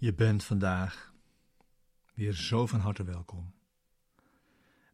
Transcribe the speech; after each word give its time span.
Je 0.00 0.14
bent 0.14 0.44
vandaag 0.44 1.14
weer 2.14 2.32
zo 2.32 2.66
van 2.66 2.80
harte 2.80 3.04
welkom 3.04 3.54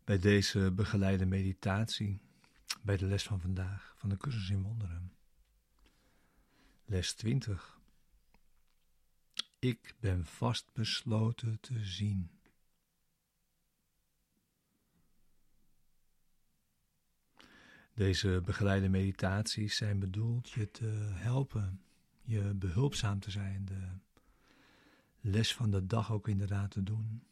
bij 0.04 0.18
deze 0.18 0.72
begeleide 0.72 1.26
meditatie, 1.26 2.20
bij 2.82 2.96
de 2.96 3.06
les 3.06 3.22
van 3.22 3.40
vandaag 3.40 3.94
van 3.96 4.08
de 4.08 4.16
cursus 4.16 4.50
in 4.50 4.62
wonderen. 4.62 5.12
Les 6.84 7.14
20. 7.14 7.80
Ik 9.58 9.94
ben 10.00 10.24
vastbesloten 10.24 11.60
te 11.60 11.84
zien. 11.84 12.30
Deze 17.94 18.40
begeleide 18.44 18.88
meditaties 18.88 19.76
zijn 19.76 19.98
bedoeld 19.98 20.50
je 20.50 20.70
te 20.70 20.86
helpen, 21.12 21.82
je 22.22 22.54
behulpzaam 22.54 23.20
te 23.20 23.30
zijn, 23.30 23.64
de 23.64 24.02
les 25.24 25.54
van 25.54 25.70
de 25.70 25.86
dag 25.86 26.12
ook 26.12 26.28
inderdaad 26.28 26.70
te 26.70 26.82
doen 26.82 27.22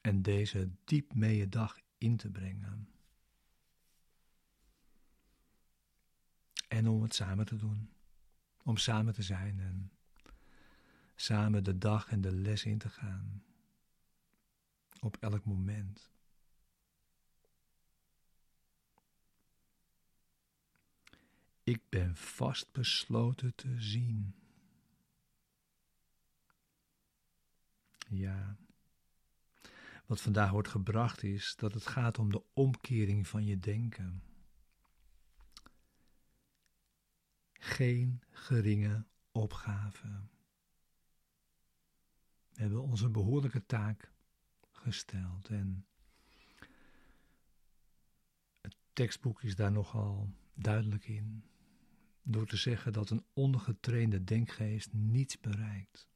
en 0.00 0.22
deze 0.22 0.70
diep 0.84 1.14
mee 1.14 1.36
je 1.36 1.48
dag 1.48 1.80
in 1.98 2.16
te 2.16 2.30
brengen. 2.30 2.88
En 6.68 6.88
om 6.88 7.02
het 7.02 7.14
samen 7.14 7.46
te 7.46 7.56
doen, 7.56 7.90
om 8.62 8.76
samen 8.76 9.14
te 9.14 9.22
zijn 9.22 9.60
en 9.60 9.92
samen 11.14 11.64
de 11.64 11.78
dag 11.78 12.08
en 12.08 12.20
de 12.20 12.32
les 12.32 12.64
in 12.64 12.78
te 12.78 12.88
gaan, 12.88 13.44
op 15.00 15.16
elk 15.16 15.44
moment. 15.44 16.10
Ik 21.62 21.82
ben 21.88 22.16
vast 22.16 22.72
besloten 22.72 23.54
te 23.54 23.80
zien. 23.80 24.34
Ja. 28.10 28.56
Wat 30.06 30.20
vandaag 30.20 30.50
wordt 30.50 30.68
gebracht 30.68 31.22
is 31.22 31.56
dat 31.56 31.74
het 31.74 31.86
gaat 31.86 32.18
om 32.18 32.30
de 32.30 32.42
omkering 32.52 33.28
van 33.28 33.44
je 33.44 33.58
denken. 33.58 34.22
Geen 37.52 38.22
geringe 38.30 39.06
opgave. 39.32 40.08
We 42.52 42.60
hebben 42.60 42.82
onze 42.82 43.08
behoorlijke 43.08 43.66
taak 43.66 44.12
gesteld 44.70 45.48
en 45.48 45.86
het 48.60 48.76
tekstboek 48.92 49.42
is 49.42 49.56
daar 49.56 49.72
nogal 49.72 50.30
duidelijk 50.54 51.08
in 51.08 51.44
door 52.22 52.46
te 52.46 52.56
zeggen 52.56 52.92
dat 52.92 53.10
een 53.10 53.24
ongetrainde 53.32 54.24
denkgeest 54.24 54.92
niets 54.92 55.40
bereikt. 55.40 56.09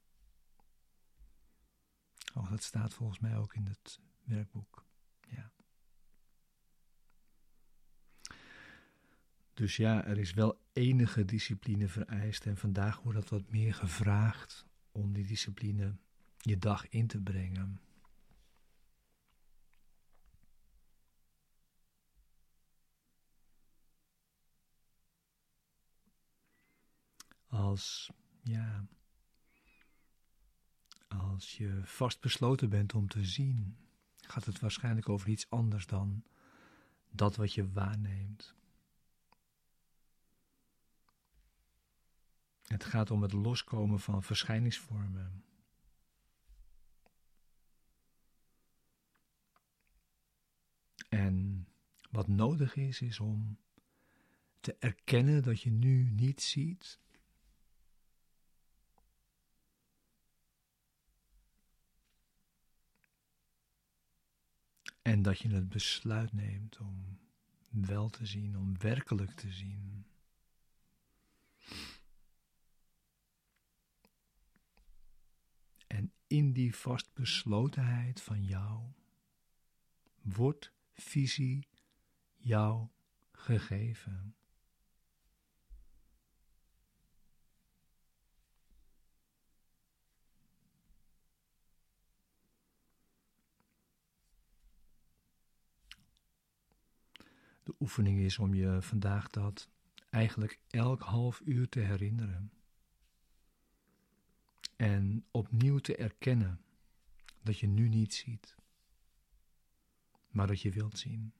Oh, 2.34 2.50
dat 2.50 2.62
staat 2.62 2.95
volgens 2.95 3.18
mij 3.18 3.36
ook 3.36 3.55
in 3.55 3.67
het 3.67 4.00
werkboek. 4.24 4.84
Ja. 5.28 5.52
Dus 9.55 9.77
ja, 9.77 10.05
er 10.05 10.18
is 10.18 10.33
wel 10.33 10.61
enige 10.72 11.24
discipline 11.24 11.89
vereist 11.89 12.46
en 12.46 12.56
vandaag 12.56 13.00
wordt 13.00 13.18
dat 13.18 13.28
wat 13.28 13.50
meer 13.50 13.74
gevraagd 13.74 14.67
om 14.92 15.12
die 15.12 15.27
discipline 15.27 15.96
je 16.39 16.58
dag 16.58 16.89
in 16.89 17.06
te 17.06 17.20
brengen. 17.20 17.80
Als, 27.46 28.11
ja, 28.42 28.86
als 31.20 31.57
je 31.57 31.80
vastbesloten 31.85 32.69
bent 32.69 32.95
om 32.95 33.08
te 33.08 33.25
zien, 33.25 33.77
gaat 34.17 34.45
het 34.45 34.61
waarschijnlijk 34.61 35.08
over 35.08 35.29
iets 35.29 35.51
anders 35.51 35.86
dan 35.86 36.25
dat 37.11 37.36
wat 37.36 37.52
je 37.52 37.73
waarneemt. 37.73 38.55
Het 42.63 42.85
gaat 42.85 43.11
om 43.11 43.23
het 43.23 43.33
loskomen 43.33 44.01
van 44.01 44.23
verschijningsvormen. 44.23 45.45
En 51.08 51.69
wat 52.11 52.29
nodig 52.29 52.77
is, 52.77 53.01
is 53.01 53.20
om 53.20 53.58
te 54.61 54.77
erkennen 54.79 55.42
dat 55.42 55.61
je 55.61 55.70
nu 55.70 56.11
niet 56.11 56.42
ziet 56.42 56.98
En 65.04 65.22
dat 65.22 65.38
je 65.38 65.48
het 65.48 65.68
besluit 65.68 66.32
neemt 66.32 66.78
om 66.78 67.18
wel 67.70 68.08
te 68.08 68.26
zien, 68.26 68.56
om 68.58 68.78
werkelijk 68.78 69.30
te 69.30 69.52
zien. 69.52 70.06
En 75.86 76.12
in 76.26 76.52
die 76.52 76.74
vastbeslotenheid 76.74 78.20
van 78.20 78.44
jou 78.44 78.92
wordt 80.22 80.72
visie 80.92 81.68
jou 82.36 82.88
gegeven. 83.32 84.34
De 97.64 97.75
oefening 97.80 98.19
is 98.19 98.39
om 98.39 98.55
je 98.55 98.83
vandaag 98.83 99.30
dat 99.30 99.69
eigenlijk 100.11 100.58
elk 100.70 101.01
half 101.01 101.41
uur 101.45 101.69
te 101.69 101.80
herinneren. 101.80 102.52
En 104.77 105.25
opnieuw 105.30 105.79
te 105.79 105.97
erkennen 105.97 106.61
dat 107.42 107.58
je 107.58 107.67
nu 107.67 107.89
niet 107.89 108.14
ziet, 108.14 108.55
maar 110.30 110.47
dat 110.47 110.61
je 110.61 110.70
wilt 110.70 110.98
zien. 110.98 111.33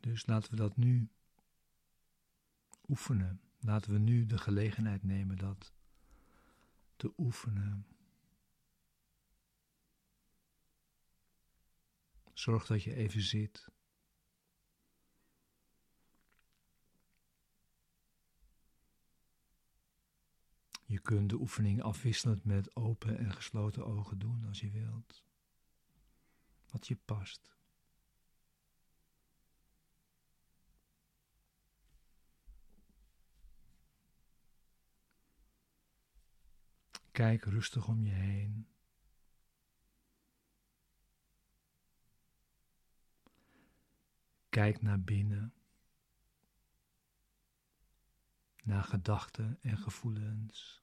Dus 0.00 0.26
laten 0.26 0.50
we 0.50 0.56
dat 0.56 0.76
nu 0.76 1.08
oefenen. 2.88 3.40
Laten 3.58 3.92
we 3.92 3.98
nu 3.98 4.26
de 4.26 4.38
gelegenheid 4.38 5.02
nemen 5.02 5.36
dat 5.36 5.72
te 6.96 7.12
oefenen. 7.16 7.86
Zorg 12.40 12.66
dat 12.66 12.82
je 12.82 12.94
even 12.94 13.22
zit. 13.22 13.68
Je 20.84 21.00
kunt 21.00 21.30
de 21.30 21.36
oefening 21.36 21.82
afwisselend 21.82 22.44
met 22.44 22.76
open 22.76 23.18
en 23.18 23.32
gesloten 23.32 23.86
ogen 23.86 24.18
doen 24.18 24.44
als 24.46 24.60
je 24.60 24.70
wilt. 24.70 25.24
Wat 26.66 26.86
je 26.86 26.96
past. 26.96 27.56
Kijk 37.10 37.44
rustig 37.44 37.88
om 37.88 38.04
je 38.04 38.12
heen. 38.12 38.68
Kijk 44.60 44.82
naar 44.82 45.00
binnen, 45.00 45.54
naar 48.62 48.84
gedachten 48.84 49.58
en 49.60 49.78
gevoelens. 49.78 50.82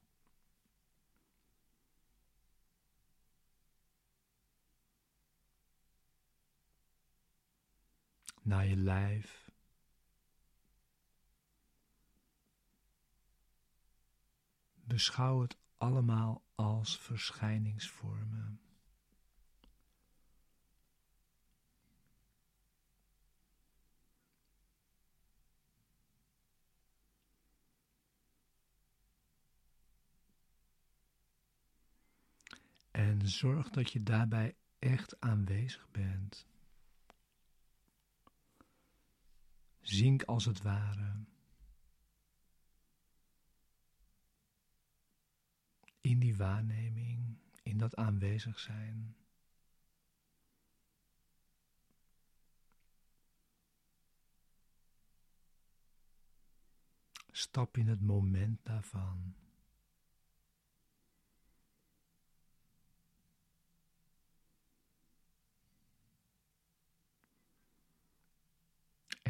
Naar 8.42 8.66
je 8.66 8.76
lijf. 8.76 9.50
Beschouw 14.74 15.40
het 15.40 15.56
allemaal 15.76 16.44
als 16.54 16.98
verschijningsvormen. 16.98 18.67
En 33.18 33.28
zorg 33.28 33.70
dat 33.70 33.92
je 33.92 34.02
daarbij 34.02 34.56
echt 34.78 35.20
aanwezig 35.20 35.90
bent. 35.90 36.46
Zink 39.80 40.22
als 40.22 40.44
het 40.44 40.62
ware 40.62 41.24
in 46.00 46.18
die 46.18 46.36
waarneming, 46.36 47.38
in 47.62 47.78
dat 47.78 47.96
aanwezig 47.96 48.58
zijn. 48.58 49.16
Stap 57.30 57.76
in 57.76 57.88
het 57.88 58.00
moment 58.00 58.64
daarvan. 58.64 59.34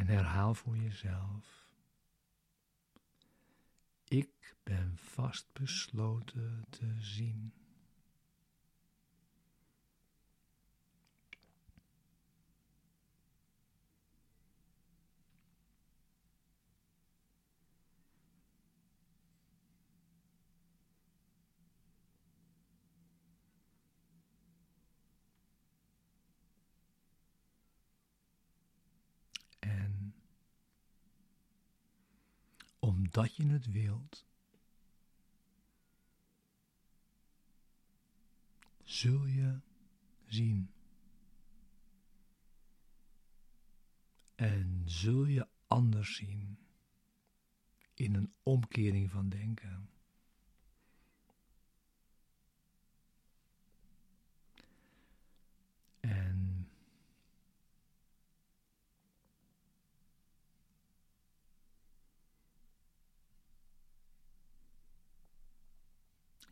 Herhaal 0.08 0.54
voor 0.54 0.76
jezelf. 0.76 1.68
Ik 4.04 4.56
ben 4.62 4.98
vastbesloten 4.98 6.66
te 6.70 6.94
zien. 6.98 7.52
Omdat 32.88 33.36
je 33.36 33.46
het 33.46 33.70
wilt, 33.70 34.26
zul 38.82 39.26
je 39.26 39.60
zien. 40.26 40.70
En 44.34 44.82
zul 44.84 45.24
je 45.24 45.48
anders 45.66 46.16
zien 46.16 46.58
in 47.94 48.14
een 48.14 48.32
omkering 48.42 49.10
van 49.10 49.28
denken. 49.28 49.90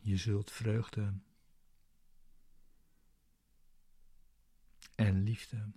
Je 0.07 0.17
zult 0.17 0.51
vreugde 0.51 1.13
en 4.95 5.23
liefde 5.23 5.71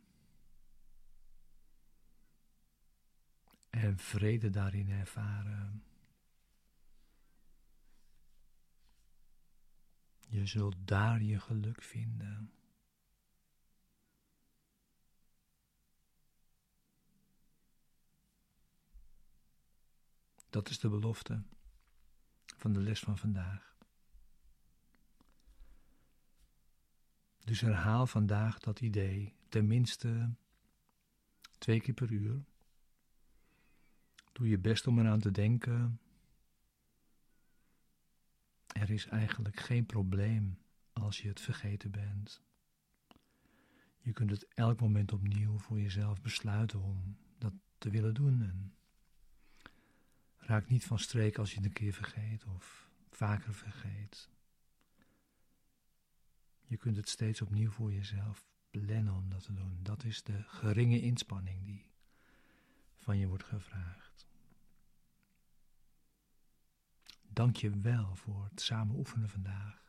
en 3.71 3.99
vrede 3.99 4.51
daarin 4.51 4.91
ervaren. 4.91 5.85
Je 10.29 10.47
zult 10.47 10.77
daar 10.87 11.23
je 11.23 11.41
geluk 11.41 11.83
vinden. 11.83 12.53
Dat 20.51 20.69
is 20.69 20.79
de 20.79 20.89
belofte 20.89 21.43
van 22.57 22.73
de 22.73 22.81
les 22.81 23.01
van 23.01 23.19
vandaag. 23.19 23.70
Dus 27.51 27.61
herhaal 27.61 28.07
vandaag 28.07 28.59
dat 28.59 28.81
idee 28.81 29.35
tenminste 29.49 30.35
twee 31.59 31.81
keer 31.81 31.95
per 31.95 32.11
uur. 32.11 32.45
Doe 34.33 34.49
je 34.49 34.59
best 34.59 34.87
om 34.87 34.99
eraan 34.99 35.21
te 35.21 35.31
denken. 35.31 36.01
Er 38.67 38.91
is 38.91 39.07
eigenlijk 39.07 39.61
geen 39.61 39.87
probleem 39.87 40.59
als 40.93 41.21
je 41.21 41.29
het 41.29 41.41
vergeten 41.41 41.91
bent. 41.91 42.43
Je 44.01 44.13
kunt 44.13 44.31
het 44.31 44.47
elk 44.55 44.81
moment 44.81 45.13
opnieuw 45.13 45.59
voor 45.59 45.81
jezelf 45.81 46.21
besluiten 46.21 46.83
om 46.83 47.17
dat 47.39 47.53
te 47.79 47.91
willen 47.91 48.15
doen. 48.15 48.43
En 48.43 48.75
raak 50.37 50.69
niet 50.69 50.85
van 50.85 50.99
streek 50.99 51.39
als 51.39 51.51
je 51.51 51.57
het 51.57 51.65
een 51.65 51.73
keer 51.73 51.93
vergeet 51.93 52.45
of 52.45 52.91
vaker 53.11 53.55
vergeet. 53.55 54.31
Je 56.71 56.77
kunt 56.77 56.97
het 56.97 57.09
steeds 57.09 57.41
opnieuw 57.41 57.71
voor 57.71 57.93
jezelf 57.93 58.47
plannen 58.71 59.15
om 59.15 59.29
dat 59.29 59.43
te 59.43 59.53
doen. 59.53 59.79
Dat 59.83 60.05
is 60.05 60.23
de 60.23 60.43
geringe 60.47 61.01
inspanning 61.01 61.65
die 61.65 61.91
van 62.97 63.19
je 63.19 63.27
wordt 63.27 63.45
gevraagd. 63.45 64.27
Dank 67.23 67.57
je 67.57 67.81
wel 67.81 68.17
voor 68.17 68.45
het 68.51 68.61
samen 68.61 68.97
oefenen 68.97 69.29
vandaag. 69.29 69.80